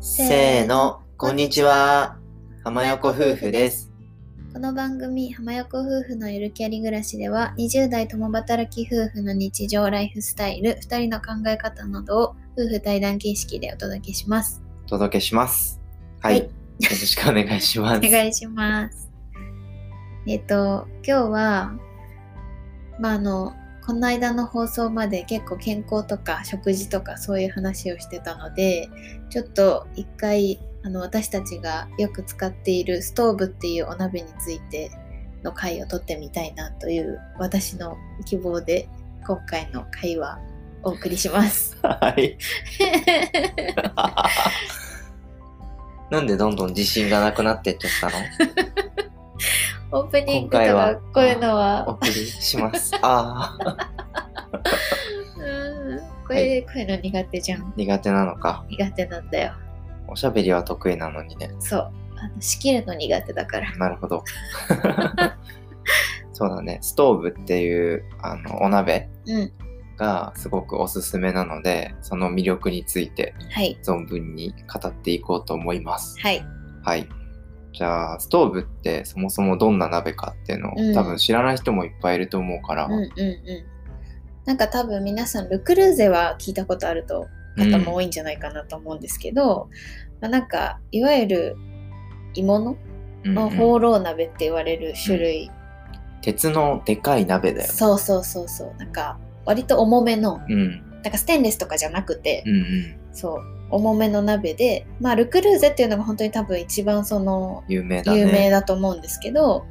[0.00, 2.16] せーの、こんにちは。
[2.64, 3.92] 浜横夫婦です。
[4.52, 15.78] この番組「浜横夫婦のゆるキャリ暮らし」では20代共働き夫婦の日常ライフスタイル2人の考え方などを夫婦対談形式でお届けしますお届けします。
[16.22, 16.34] はい。
[16.34, 16.50] はいよ
[16.90, 17.98] ろしくお願いします。
[18.06, 19.10] お願いします
[20.26, 21.72] えっと今日は
[22.98, 23.54] まああの
[23.86, 28.90] この間の放送まで結構健康とか食事とかそういう話をしてたので
[29.30, 34.90] ちょっと一回あの私たちがよく使っているストーブっていうお鍋について
[35.44, 38.88] の回を撮ってみたいなという私の希望で
[39.24, 40.40] 今回の回は
[40.82, 41.76] お送りします。
[41.82, 42.36] はい。
[46.10, 48.24] なんでどんどん自信がなくなってっちゃったの？
[49.92, 52.92] オープニングとかこういうのおは、送りします。
[53.02, 53.90] ああ、
[55.38, 57.72] うんこれ、こういうの苦手じゃん。
[57.76, 58.64] 苦手なのか。
[58.68, 59.52] 苦手なんだよ。
[60.08, 61.50] おしゃべりは得意なのにね。
[61.60, 61.92] そう。
[62.18, 63.76] あの仕切るの苦手だから。
[63.76, 64.24] なるほど。
[66.32, 66.78] そうだね。
[66.82, 69.52] ストーブっていうあのお鍋うん。
[69.96, 73.78] がすごくおすすめなので、その魅力についてはい。
[73.82, 76.18] 存分に語っていこうと思います。
[76.20, 76.44] はい。
[76.82, 77.08] はい。
[77.76, 83.10] じゃあ、ストーブってそもそもどんな鍋かっていうのを、うん多分知らない人もいっぱいいると思うから、うんうんうん。
[84.46, 87.26] なんか多分皆さん、ルクルーゼは聞いたことあると
[87.58, 89.68] 方も多いんじゃないかなと思うんですけど、
[90.22, 91.56] まあ、なんか、いわゆる
[92.34, 95.50] 鋳物うんうんのホーロー鍋って言われる種類、
[96.22, 97.70] 鉄のでかい鍋だよ。
[97.70, 98.74] そうそうそうそう。
[98.78, 101.00] なんか、割と重めの、うん。
[101.02, 102.96] なんかステンレスとかじゃなくて、うんうん。
[103.12, 108.20] そう、重めの鍋で、まあ、ルクルーゼっていうのが本当に多分一番その、有名だね。
[108.20, 109.66] 有名だと思うんですけど、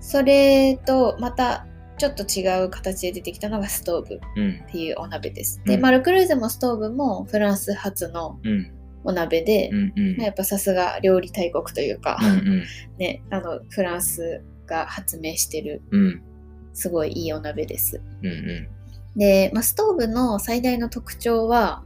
[0.00, 1.66] それとまた
[1.98, 4.64] ちょっと違う形で出てきたのがストーブうん。
[4.68, 5.60] っていうお鍋です。
[5.64, 8.72] で、うんまあ、ルクルーゼもストーブもフランス発のうん。
[9.04, 10.16] お鍋で、うんうん。
[10.16, 12.18] まあやっぱさすが料理大国というか。
[12.98, 16.22] ね、あのフランスが発明してるうん。
[16.72, 18.00] すごいいいお鍋です。
[18.22, 18.68] うんうん。
[19.18, 21.82] で、まあ、ストーブの最大の特徴は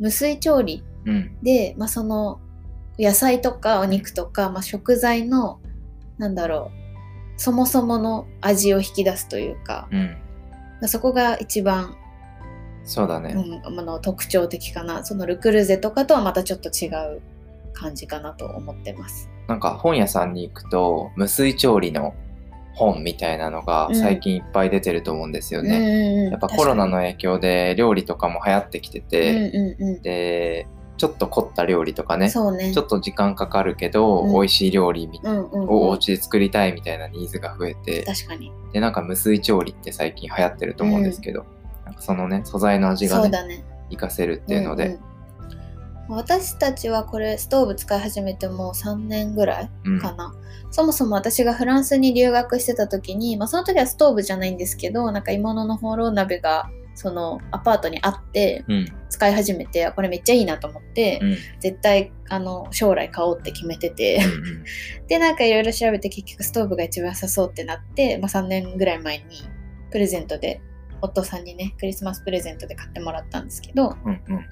[0.00, 1.38] 無水調理うん。
[1.42, 2.40] で、まあ、その
[2.98, 5.60] 野菜とかお肉とか、まあ、食材の
[6.18, 10.16] なんだろうそもそもの味を引き出すというか、うん。
[10.80, 11.96] まあ、そこが一番、
[12.84, 13.32] そうだね。
[13.34, 17.22] うん、あの特徴的かなそのルクルーゼとかとはまたちょっと違う
[17.72, 19.30] 感じかなと思ってます。
[19.48, 22.14] なんか本屋さんに行くと、無水調理の
[22.80, 23.94] 本みたいなのがうん。
[23.94, 25.78] 最近いっぱい出てると思うんですよね。
[25.78, 26.30] うんうんうん。
[26.30, 32.72] やっぱコロナの確影響で料理とかも流行ってきてて、うんうんうで、ちょっと凝った料理とかん、ね、ね。
[32.72, 34.32] ちょっと時間かかるけど、うん。
[34.32, 38.52] 美味しい料理をお家で作りたいみたいなニーズが増えて、確かに。
[38.72, 41.44] で、なんか無水調理って最近流行ってると思うんですけど、
[41.84, 43.64] なんかそのね、素材の味がね、ね。
[43.90, 45.00] 活かせるっていうので、んん
[46.16, 50.00] 私たちはこれストーブ使い始めてもう3年ぐらいうん。
[50.00, 50.34] かな、
[50.70, 64.64] そもそも私がフランスに留学してた時に、まあ、その時はストーブじゃないんですけどなんか鋳物のホーロー鍋がそのアパートにあってうん、使い始めてあこれめっちゃいいなと思って、うん、絶対あの将来買おうって決めててうん、
[65.08, 69.24] でなんかいろいろ調べて結局ストーブが一番良さそうってなって、まあ、3年ぐらい前に
[69.90, 70.60] プレゼントで
[71.00, 74.46] 夫さんにねクリスマスプレゼントで買ってもらったんですけどうん、うん、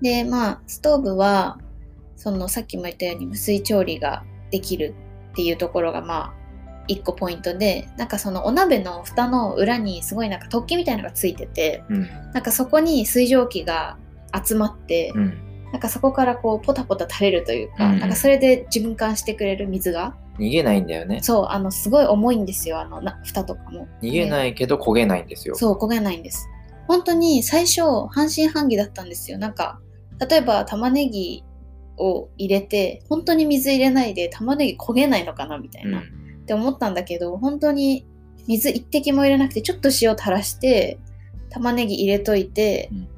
[0.00, 1.58] でまあストーブは
[2.16, 4.94] そのさっきも言ったように無水調理ができる
[5.32, 6.40] っていうところがまあ
[6.88, 13.96] 一個ポイントでなんかそのお鍋の蓋の裏にすごいなんか突起みたいなのがついててうん、なんかそこに水蒸気が
[14.44, 18.00] 集まって、うん、なんかそこからこうポタポタ垂れるというか、うん。
[18.00, 21.20] なんかそれで循環してくれる水が逃げないんだよね。
[21.22, 23.86] そうあのすごい重いんですよあのな蓋とかも。
[24.02, 25.54] 逃げないけど焦げないんですよ。
[25.54, 26.48] そう焦げないんです。
[26.88, 29.38] 本当に最初半信半疑だったんですよ。
[29.38, 29.78] なんか
[30.28, 31.44] 例えば玉ねぎ
[31.96, 36.04] を入れて本当に水入れないで玉ねぎ焦げないのかなみたいな、っう
[36.42, 38.06] ん、て思ったんだけど本当に
[38.46, 40.98] 水一滴も入れなくてちょっと塩垂らして
[41.50, 43.08] 玉ねぎ入れといて、うん。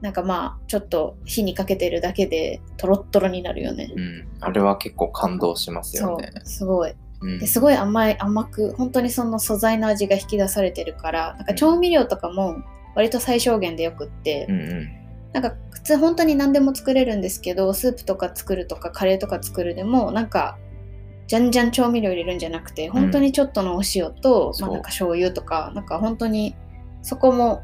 [0.00, 6.32] なんかまあちょっと火にかけてるだけでトロットロになるよね、うん、あれは結構感動しますよね。
[6.42, 6.94] すごい。
[7.20, 7.38] うん。
[7.38, 12.56] ですごい甘い甘く本当にその素材の味が引き出されてるからなんか調味料とかも
[12.96, 15.01] 割と最小限でよくって、うんうん
[15.32, 20.58] なんか普通本当に何でも作れるんですけどスープとか作るとかカレーとか作るでもなんか
[21.26, 24.68] じゃんじゃん調味料入れるんじゃなくて本当にちょっとのお塩と、まそう。
[24.70, 26.54] あなんか醤油とかなんか本当に
[27.00, 27.62] そこも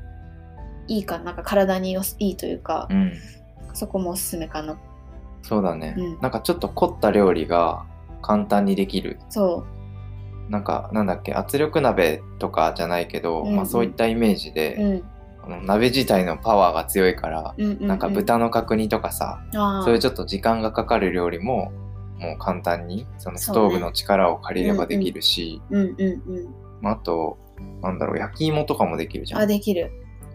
[0.86, 3.12] いいかなんか体によすいいというか、うん、
[3.74, 4.78] そこもおすすめかな。
[5.42, 6.20] そうだね、うん。
[6.20, 7.84] なんかちょっと凝った料理が
[8.22, 9.18] 簡単にできる。
[9.28, 9.66] そ
[10.48, 13.56] なんかなんだっけ圧力鍋とかじゃないけど、うんうん。
[13.56, 15.04] まあ、そういったイメージで、う、うん、
[15.48, 17.86] の鍋自体のパワーが強いから、うんうんうん。
[17.86, 21.72] なんか豚の角煮とかさ、そういうちょっと時間がかかる料理も
[22.18, 27.38] もう簡単にそのストーブの力を借りればできるし、うんうんうんまあ、あと
[27.80, 29.90] なんだろう焼き芋とかもできるじゃあんできる。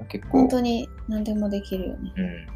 [0.10, 0.39] 結構。
[0.39, 2.13] 本当に何でもできるよね。
[2.15, 2.48] うん。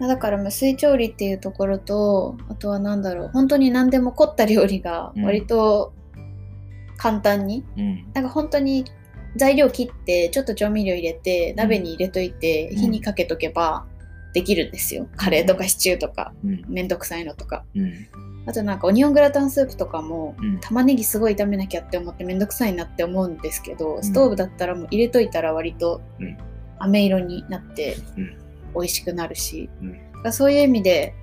[0.00, 5.92] まあだから無水調理っていうところとあとは何だろう本当に何でも凝った料理が割と
[6.96, 8.06] 簡単に、うん。
[8.12, 8.84] なんか本当に
[9.36, 12.76] 材料切ってちょっと調味料入れて鍋に入れといて、うん。
[12.76, 13.86] 火にかけとけば
[14.32, 15.08] できるんですよ。
[15.16, 16.64] カレーとかシチューとかうん。
[16.68, 17.64] めんどくさいのとか。
[17.74, 17.92] うん。
[18.46, 20.60] あとなんかオニオングラタンスープとかも、うん。
[20.60, 26.36] 玉ねぎすごい炒めなきゃって思ってめんどくさいなって思うんですけど、ストーブだったらもう入れといたら割とうん。
[26.78, 28.38] 飴色になってうん。
[28.74, 29.92] 美味しくなるし、うん。
[29.92, 31.14] だからそういう意味で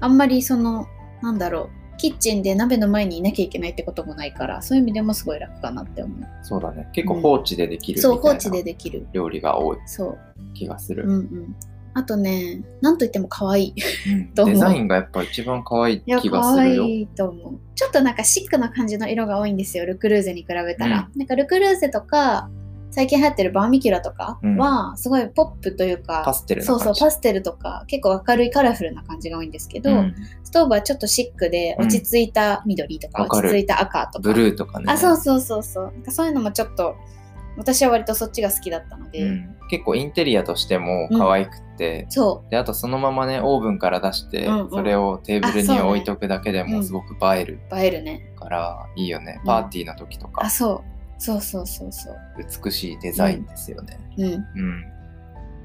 [0.00, 0.86] あんまりその
[1.22, 6.28] なんだろうキッチンで鍋の前にいなきゃいけないってこともないからそういう意味でもすごい楽かなって思う。
[6.42, 9.06] そうだね結構放置でできるそいうな放置でできる。
[9.12, 10.18] 料理が多いそう。
[10.54, 11.56] 気がする、うんうん。
[11.94, 13.74] あとね、なんといっても可愛い。
[14.36, 17.58] デザインがやっぱ一番可愛い気が可するよ愛いと思う。
[17.74, 21.08] ちょっとなんかシックな感じの色が多いんですよ、ルクルーゼに比べたら。
[21.16, 22.50] なんかルクルーゼとか、
[22.90, 30.14] 最近流行ってるバーミキュラとかは、すごいポップというか、パステルなそうそう、パステルとか、結構明るいカラフルな感じが多いんですけど、うん。
[30.44, 33.48] ストーブはちょっとシックで落ち着いた緑とか、わかる。
[33.48, 34.18] 落ち着いた赤とか。
[34.20, 34.86] ブルーとかね。
[34.88, 35.92] あ、そうそうそうそう。
[36.08, 36.96] そういうのもちょっと、
[37.58, 39.56] 私は割とそっちが好きだったので、うん。
[39.68, 44.70] 結構インテリアとしても可愛くって、そであとそのままねオーブンから出して、うんうん。
[44.70, 48.32] それをテーブルに置いとくだけでもすごく映えるう、映えるね。
[48.38, 50.44] からいいよね、うんパーティーの時とか。
[50.44, 50.95] あ、そう。
[51.18, 52.16] そうそうそうそう。
[52.64, 54.24] 美しいデザインですよねうん。
[54.24, 54.96] うん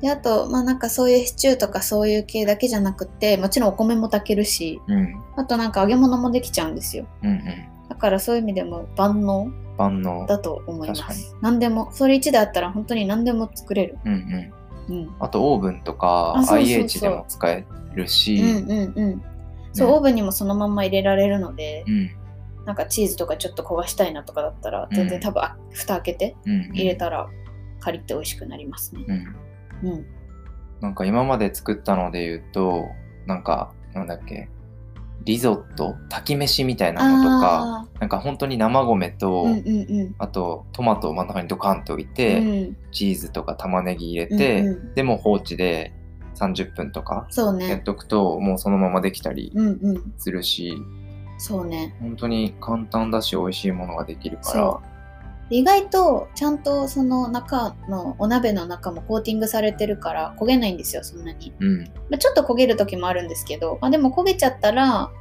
[0.02, 7.06] で、あと、まあなんかそういうシチューとかそういう系だけじゃなくて、もちろんお米も炊けるし、うんあとなんか揚げ物もできちゃうんですよ。
[7.24, 7.46] うんうん
[7.88, 11.36] だからそういう意味でも万能万能だと思います。
[11.42, 14.00] 何でも、それ1であったら本当に何でも作れる。
[14.06, 14.52] うん
[14.90, 15.16] うんうん。
[15.20, 19.22] あとオーブンとかうそうそう IH でも使えるし、うんうんうん。
[19.74, 22.10] そう、ねオーブンにもそのまんま入れられるので、うん
[22.66, 27.28] なんかチーズとかちょっと焦がしたいなとかだったら、全然多分、あ蓋開けて入れたら
[27.80, 29.06] カリって美味しくなりますね。
[29.08, 30.06] うんうん。
[30.80, 32.88] なんか今まで作ったので言うと
[33.28, 34.50] なんかなんだっけ
[35.26, 40.16] リゾット炊き飯みたいなのとかあなんか本当に生米と、あ、うんうんうん。
[40.18, 45.94] あとトマトを真ん中にドカンと置いて、うんチーズとか玉ねぎ入れて、うんうんでも放置で
[46.36, 47.84] 30分とかそうやっね。
[47.84, 50.14] とくともうそのままできたりうんうん。
[51.42, 51.96] そうね。
[52.00, 54.80] 本当に簡単だし美味しいものができるから。
[55.50, 61.84] 意外とちゃんとその中のお鍋の中もコーティングされてるから焦げないんですよそんなに、うん。
[62.10, 65.12] まあ、ちょっと焦げる時もあるんですけど、まあ、でも焦げちゃったら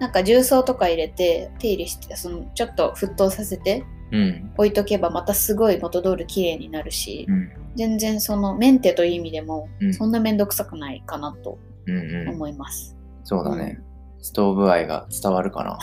[0.00, 4.50] なんか重曹とか入れて手入れしてそのちょっと沸騰させてうん。
[4.56, 7.50] 置いとけばまたすごい元通り綺麗になるし、うん。
[7.76, 9.94] 全然そのメンテという意味でもうん。
[9.94, 12.28] そんなめんどくさくないかなとうんうん。
[12.30, 13.80] 思います、そうだね、
[14.26, 15.78] ストーブ愛が伝わるかな。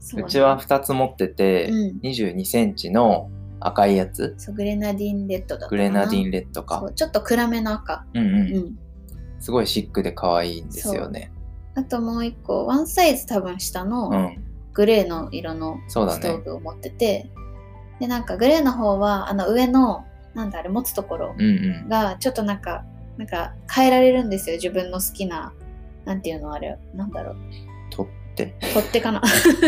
[0.00, 0.24] そうね。
[0.26, 2.00] うちは2つ持ってて、うん。
[2.02, 3.30] 2 2センチの
[3.60, 4.34] 赤いやつ。
[4.54, 8.06] グレナディンレッドだグレナディンレッドそかうちょっと暗めの赤。
[8.14, 8.78] うんうん、うん。
[9.40, 11.30] すごいシックで可愛いんですよね。
[11.74, 14.44] あともう一個ワンサイズ多分下の、うん。
[14.72, 17.30] グレーの色のストーブを持ってて、
[18.00, 21.88] でなんかグレーの方はあの上のなんだあれ持つところうんうん。
[21.90, 22.86] がちょっとなんか
[23.18, 25.52] なんか変えられるんですよ自分の好きな
[26.04, 26.78] なんていうのあれ。
[26.94, 27.36] なんだろう。
[27.90, 28.54] 取って。
[28.74, 29.22] 取っ手かな。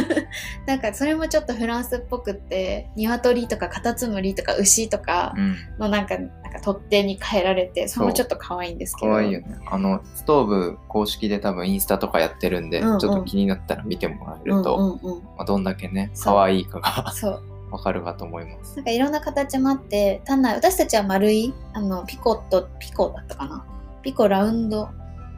[0.66, 5.56] なんかそれもちょっとフランスっぽくって鶏とかカタツムリとか牛とかうん。
[5.78, 9.12] のなんかなんか取っ手に変えられてそれもちょっと可愛いんですけど。
[9.12, 9.58] 可愛いよね。
[9.70, 12.98] あのストーブ公式で多分インスタとかやってるんで、うんうん。
[12.98, 17.42] ちょっと気になったら見てもらえうんると、うんうんまあ、どんだけね可愛いかがそう。
[17.70, 18.76] わかるかと思います。
[18.76, 23.64] なんかいろんな形もあって単なる私たちは丸いあのピコットピコだったかな。
[24.02, 24.88] ピコラウンド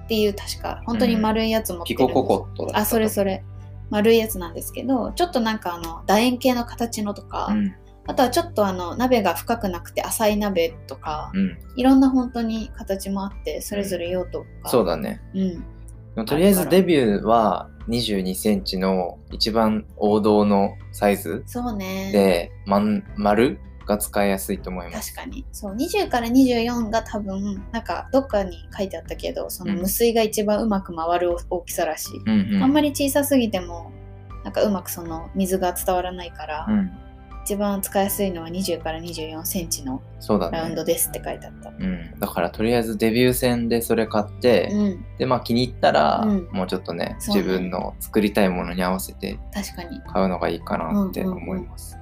[0.06, 3.32] っていう確か本当に丸いやつ持ってピるんです、コココットあそれそれ。
[3.32, 3.44] れ
[3.90, 7.74] 丸いやつなんですけどちょっとなんかあの楕円形の形のとか、うん。
[8.08, 11.58] あとはちょっとあの鍋が深くなくて浅い鍋とか、うん。
[11.76, 15.20] いろんな本当に形もあってそれぞれ用途が、そうだね。
[15.34, 16.24] うん。
[16.24, 22.10] とりあえずデビューは2 2センチの一番王道のサイズそうね。
[22.12, 25.14] で、まん丸が使いやすいと思います。
[25.14, 33.92] 確かにそう20から24が多分なんかどっかに書いてあったけどそのうん無水が一番うまく回る大きさらしい、うんうん、あんまり小さすぎても
[34.44, 36.90] なんかうまくその水が伝わらないから、うん、
[37.44, 40.02] 一番使いやすいのは20から24センチの。
[40.50, 41.70] ラウンドですって書いてあった。
[41.70, 50.00] うん、だからとりあえずデビュー戦でそれ買って、うん、でまあ気に入ったら、うんもうちょっとね自分の作りたいものに合わせて確かに。
[50.12, 51.96] 買うのがいいかなって思います。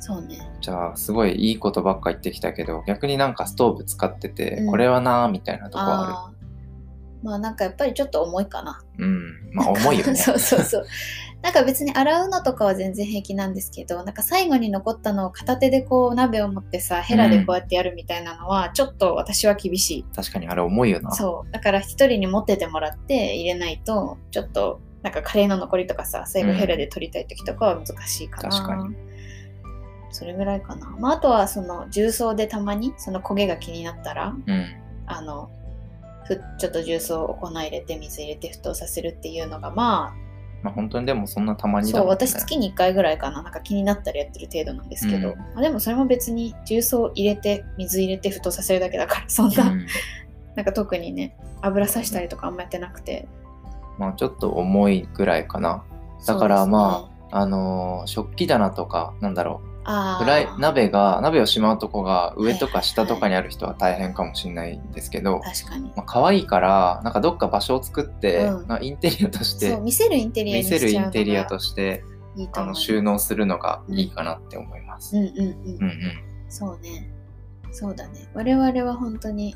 [0.00, 0.40] そうね。
[0.60, 4.70] じゃあすごいいいことばっか言ってきたけど逆になんかストーブ使ってて、うん。
[4.70, 6.40] これはなーみたいなとこああー。
[7.22, 8.82] まあなんかやっぱりちょっと重いかな。
[8.96, 9.50] るうん。
[9.52, 10.16] まあ重いよね。
[10.16, 10.86] そうそうそう。
[11.42, 21.12] なんか別に洗うのとかは全然平気なんですけどなんか最後に残ったのを片手でこう鍋を持ってさヘラでこうやってやるみたいなのはちょっと私は厳しい、確かにあれ重いよな。
[21.12, 21.52] そう。
[21.52, 29.09] だから一人に持っててもらって入れないとちょっとなんかカレーの残りとかさ最後うんヘラで取りたい時とかは難しいかな、確かに
[30.10, 34.76] それぐらいかな、まあ、あとはその重曹でたまにその焦げが気になったらうん。
[35.06, 35.50] あの
[36.24, 40.14] ふちょっと重曹を粉入れて水入れて沸騰させるっていうのがま
[40.62, 41.92] まあ本当にでもそんなたまあにね。
[41.92, 43.42] そう私月に1回ぐらいかな。
[43.42, 45.38] なんか気になったらやってる程度なんですけど、うん。
[45.38, 49.86] まあ、でもそれも別に重曹入れて水入れて沸騰させるだけだからそんな、うん。
[50.54, 53.26] なんか特にね油さしたりとかあんまやってなくて。
[53.98, 55.82] まあちょっと重いぐらいかな。
[56.26, 59.69] だからまああのー食器棚とかなんだろあう
[60.18, 65.92] フライー鍋が鍋をしまうとこが上とか下とかにある人は大変かもしれないんですけど、確かに。
[65.96, 68.66] まあ可愛いからなんかどっか場所を作って、うん。
[68.66, 72.04] まあインテリアとして見せるインテリアに見せるインテリアとして
[72.36, 72.72] いいと思う。
[72.72, 75.16] あの収納するのがいいかなって思います。
[75.16, 75.24] うん。
[75.24, 75.82] うんうん、うん。
[75.82, 76.00] うん
[76.48, 77.10] そうね。
[77.72, 78.28] そうだね。
[78.34, 79.54] 我々は本当に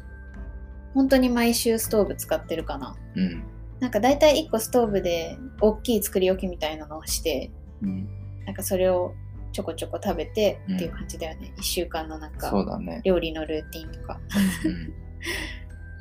[0.94, 2.96] 本当に毎週ストーブ使ってるかな。
[3.16, 3.42] うん。
[3.80, 7.50] なんか大体1個ストーブで大きい作り置きみたいなのをして
[7.84, 8.08] うん、
[8.46, 9.14] なんかそれを
[9.54, 10.76] ちょこちょこ食べてうん。
[10.76, 13.00] っていう感じだよね、1週間のなんかそうだね。
[13.04, 14.20] 料理のルーティンとか。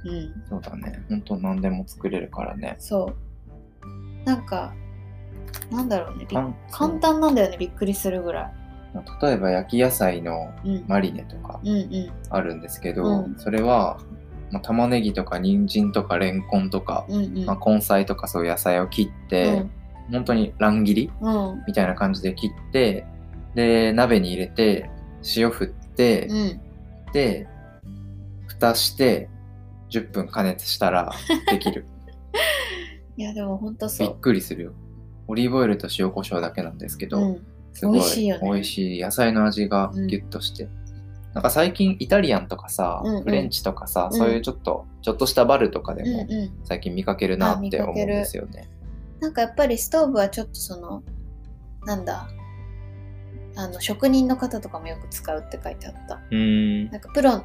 [0.04, 0.44] うんうん、うん。
[0.50, 1.06] そうだね。
[1.08, 2.76] 本当何でも作れるからね。
[2.80, 4.26] そう。
[4.26, 4.74] なんか
[5.72, 6.26] なんだろうね。
[6.72, 7.58] 簡単なんだよね。
[7.58, 8.52] びっくりするぐら
[9.22, 12.12] 例えば焼き野菜のい、うん、マリネとかうんうん。
[12.30, 13.36] あるんですけど、うん。
[13.38, 14.00] それは、
[14.52, 17.46] まあ、玉ねぎとか人参とかレンコンとか、うんうん。
[17.46, 19.66] まあ、根菜とかそういう野菜を切って、
[20.12, 21.64] 本当に乱切りうんうん。
[21.68, 23.06] みたいな感じで切って
[23.56, 24.90] で鍋に入れて
[25.36, 26.62] 塩振って、うん。
[27.14, 27.48] で
[28.48, 29.30] 蓋して
[29.90, 31.12] 10分加熱したら
[31.52, 31.86] できる。
[33.16, 34.74] いやでも本当そびっうくりするよ。
[35.28, 37.46] オリーブオイルと塩コショウだけなんですけど、うん。
[37.74, 38.00] すごい。
[38.00, 38.52] 美味しいよね。
[38.52, 39.02] 美味しい。
[39.02, 40.68] 野菜の味がギュッとして、
[41.34, 43.24] なんか最近イタリアンとかさ、うんうん。
[43.24, 44.18] フレンチとかさ、うん。
[44.18, 46.52] そういうちょっとちょっとしたバルとかでもうんうん。
[46.64, 48.68] 最近見かけるなって思うんですよね。
[49.20, 51.04] なんかやっぱりストーブはちょっとその
[51.86, 52.28] なんだ
[53.56, 56.22] あの職人の方とかもよく使うって書いてあった。
[56.32, 56.90] うん。
[56.90, 57.44] なんかプロ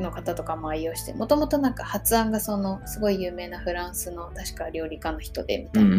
[0.00, 5.96] の方とかも愛用してもともとなんか発案がそのすごい有名なフランスの確か料理家の人でみたういな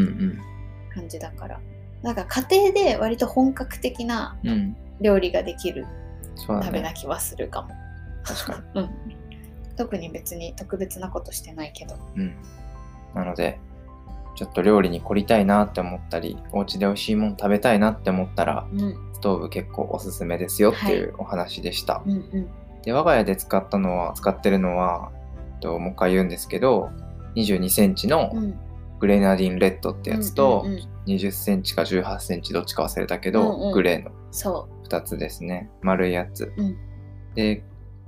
[0.93, 1.61] 感じだから、
[2.01, 4.37] なんか家庭で割と本格的な
[5.01, 5.85] 料理ができる
[6.35, 6.65] そうだね。
[6.65, 7.69] 食べな気はするかも、
[8.23, 8.81] 確かに。
[8.81, 8.89] うん。
[9.75, 11.95] 特に別に特別なことしてないけど。
[12.15, 12.35] うん、
[13.15, 13.59] なので
[14.35, 19.12] ちょっと料理に凝りたいなって思ったりお家で美味しいもの食べたいなって思ったらうん。
[19.12, 22.03] ストーブ結構おすすめですよっていうお話でした。
[22.05, 22.49] うんうん。
[22.83, 25.11] で我が家で使ったのは使ってるのは
[25.53, 26.89] えっともう一回言うんですけど
[27.35, 28.59] 22センチのうん。
[28.99, 30.83] グレナディンレッドってやつと、うんうんうん。
[31.07, 33.73] 20センチか18センチどっちか忘れたけど、うんうん。
[33.73, 35.69] グレーのそ2つですね。
[35.81, 36.77] 丸いやつ、うん。
[37.35, 37.63] で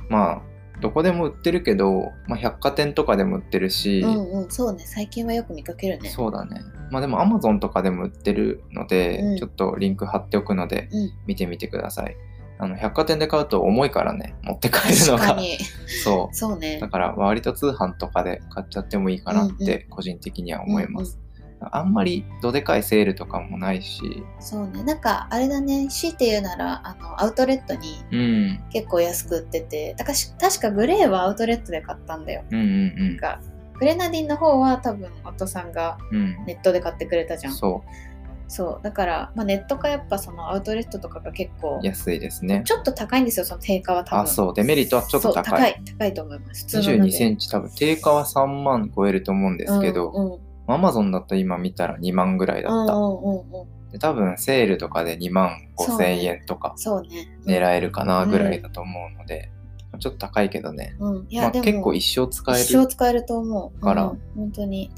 [0.10, 0.42] まあ
[0.82, 4.84] どこでも売ってるけど、まあ、百貨店とかでも売ってるし、ううんうんそうね。
[4.86, 6.10] 最近はよく見かけるね。
[6.10, 6.62] そうだね。
[6.92, 9.38] まあでも Amazon とかでも売ってるので、うん。
[9.38, 11.12] ちょっとリンク貼っておくのでうん。
[11.26, 12.16] 見てみてください。
[12.58, 15.20] あの百貨店で買うと重いからね持って帰るのが。
[15.20, 15.58] 確かに。
[16.04, 16.78] そそうね。
[16.78, 21.20] うだから割と通販とかで買っちゃってもいいかなっうんうて個人的には思います、
[21.60, 24.24] あんまりどでかいセールとかもないし。
[24.40, 24.84] そうね。
[24.84, 25.88] なんかあれだね。
[25.88, 28.60] 強いて言うならあのアウトレットにうん。
[28.72, 29.94] 結構安く売ってて。
[29.98, 32.44] だからし確かグレーはアウトレットで買ったんだよ。
[32.52, 33.40] うんうんなんか
[33.80, 37.54] グレナディンの方は多分夫さんがうんうんネットで買ってくれたじゃん。
[37.54, 38.16] そう。
[38.48, 42.62] そだから、まあ、ネットかやっぱそのアウトレットとかが結構う安いですね。
[42.66, 44.24] ちょっと高いんですよその定価は多分。
[44.24, 44.54] あそう。
[44.54, 45.44] デメリットはちょっと高い。
[45.44, 45.82] 高い。
[45.98, 46.66] 高いと思います。
[46.66, 47.72] 普通の22鍋センチ多分。
[47.72, 57.30] 定価は3万超えると思うんですけど、うんうんアマゾンだと今見たら2万ぐらいだった、うんうんうん多分セールとかで2万5そうね千円とかそうね。
[57.46, 59.52] 狙えるかなぐらいだと思うので、
[60.00, 61.28] ちょっと高いけどね、うん。
[61.30, 63.80] いや、まあ、でも結構一生使える一生使えると思う。
[63.80, 64.04] から。
[64.06, 64.22] うん。
[64.36, 64.92] 本当に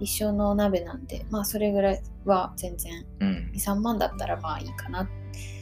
[0.00, 3.04] 一生のお鍋なんでまあそれぐらいは全然。
[3.20, 3.50] うん。
[3.54, 5.08] 23万だったらまあいいかな、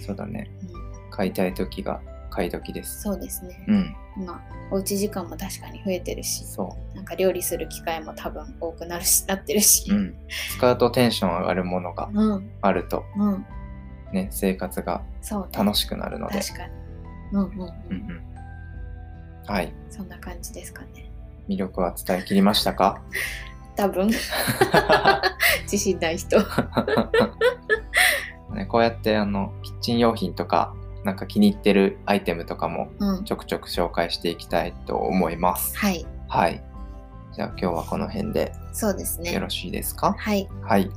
[0.06, 0.50] そうだね。
[0.72, 3.02] うん、買いたい時が買い時です。
[3.02, 4.24] そうですね、うん。
[4.24, 9.90] まあおうち時間も確かに増えてるしそなんか料理する機会も多分多くなるしなってるし。
[9.90, 10.14] う、うん、
[10.56, 12.50] 使うとテンション上がるものがうん。
[12.62, 13.46] あるとうん。
[14.12, 15.02] ね生活が
[15.52, 16.72] 楽しくなるので、確かに。
[17.32, 18.22] うんうんうん、うんうん、
[19.46, 19.72] はい。
[19.88, 21.10] そんな感じですかね。
[21.48, 23.00] 魅力は伝えきりましたか？
[23.76, 24.10] 多分。
[25.62, 26.36] 自信ない人。
[28.54, 35.76] ね、こうやってあのキッチン用品とかなんか気に入ってるアイテムとかもうんちょくちょく紹介していきたいと思います。
[35.76, 36.62] はいはい。
[37.32, 40.90] じゃあ今日はこの辺でそうですねよろしいですか、はいはい。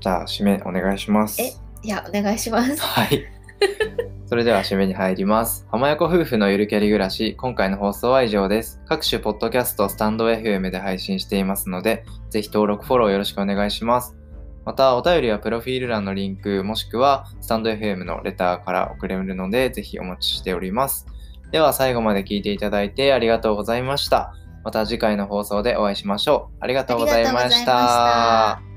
[0.00, 1.40] じゃあ締めお願いします。
[1.42, 1.52] え？
[1.82, 3.24] いやお願いしますはい。
[4.26, 5.66] それでは締めに入ります。
[5.70, 8.80] 浜横夫婦のゆるキャリ暮らし、今回の放送は以上です。
[8.86, 14.16] 各種ポッドキャスト、スタンド FM で配信していますので、ぜひ登録、フォローよろしくお願いします。
[14.64, 21.06] また、お便りはプロフィール欄のリンク、もしくはスタンド FM のレターから送れるので、ぜひお待ちしております。
[21.50, 24.34] では、最後まで聞いていただいてありがとうございました。
[24.64, 26.56] また次回の放送でお会いしましょう。
[26.60, 28.56] ありがとうございました。
[28.56, 28.74] ありがとう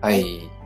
[0.00, 0.57] ございましたはい。